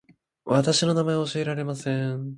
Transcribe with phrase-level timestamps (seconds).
[0.45, 2.29] 私の名前は教えられません